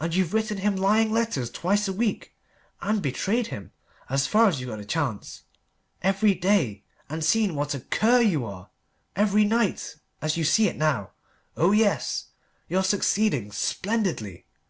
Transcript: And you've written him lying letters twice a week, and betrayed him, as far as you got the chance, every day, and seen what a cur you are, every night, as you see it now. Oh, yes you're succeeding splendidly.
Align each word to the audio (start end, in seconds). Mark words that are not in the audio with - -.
And 0.00 0.14
you've 0.14 0.32
written 0.32 0.56
him 0.56 0.76
lying 0.76 1.12
letters 1.12 1.50
twice 1.50 1.86
a 1.86 1.92
week, 1.92 2.34
and 2.80 3.02
betrayed 3.02 3.48
him, 3.48 3.72
as 4.08 4.26
far 4.26 4.48
as 4.48 4.58
you 4.62 4.66
got 4.68 4.78
the 4.78 4.84
chance, 4.86 5.42
every 6.00 6.32
day, 6.32 6.84
and 7.10 7.22
seen 7.22 7.54
what 7.54 7.74
a 7.74 7.80
cur 7.80 8.22
you 8.22 8.46
are, 8.46 8.70
every 9.14 9.44
night, 9.44 9.96
as 10.22 10.38
you 10.38 10.44
see 10.44 10.68
it 10.68 10.76
now. 10.76 11.10
Oh, 11.54 11.72
yes 11.72 12.28
you're 12.66 12.82
succeeding 12.82 13.52
splendidly. 13.52 14.46